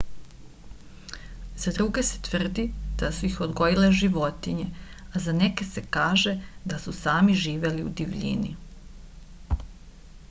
za 1.63 1.73
druge 1.75 2.03
se 2.07 2.21
tvrdi 2.27 2.63
da 3.01 3.11
su 3.17 3.27
ih 3.29 3.35
odgojile 3.47 3.91
životinje 3.99 4.67
za 5.27 5.37
neke 5.43 5.69
se 5.75 5.85
kaže 5.99 6.37
da 6.73 6.83
su 6.87 6.97
sami 7.05 7.39
živeli 7.47 7.89
u 7.91 7.95
divljini 8.03 8.55